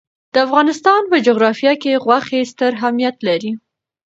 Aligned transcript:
د 0.33 0.35
افغانستان 0.45 1.01
په 1.11 1.17
جغرافیه 1.27 1.73
کې 1.81 2.01
غوښې 2.03 2.41
ستر 2.51 2.71
اهمیت 2.79 3.15
لري. 3.27 3.51